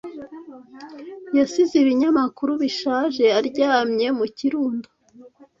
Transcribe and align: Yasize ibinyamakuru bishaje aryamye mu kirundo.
Yasize 1.37 1.73
ibinyamakuru 1.81 2.51
bishaje 2.63 3.25
aryamye 3.39 4.07
mu 4.17 4.25
kirundo. 4.37 4.87